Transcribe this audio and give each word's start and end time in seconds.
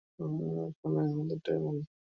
এখানকার 0.63 1.07
ওয়েদারটাই 1.11 1.55
এমন! 1.59 1.75